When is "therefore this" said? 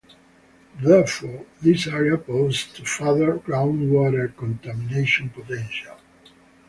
0.81-1.85